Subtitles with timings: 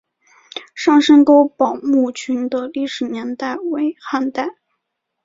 [0.73, 4.55] 上深沟堡墓群的历史年代为汉代。